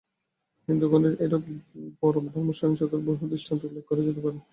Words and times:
হিন্দুগণের 0.67 1.13
এইরূপ 1.23 1.43
পরধর্মসহিষ্ণুতার 2.01 3.01
বহু 3.07 3.23
দৃষ্টান্ত 3.31 3.61
উল্লেখ 3.65 3.83
করা 3.87 4.01
যাইতে 4.05 4.21
পারে। 4.25 4.37